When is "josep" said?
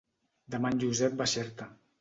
0.85-1.21